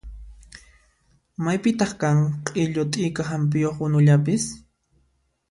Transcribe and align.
Maypitaq 1.43 1.91
kan 2.01 2.17
q'illu 2.45 2.83
t'ika 2.91 3.23
hampiyuq 3.29 3.77
unullapis? 3.85 4.43